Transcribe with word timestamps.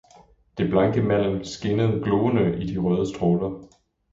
det 0.57 0.69
blanke 0.69 1.01
malm 1.03 1.43
skinnede 1.43 2.03
gloende 2.03 2.57
i 2.63 2.65
de 2.73 2.79
røde 2.79 3.15
stråler. 3.15 3.67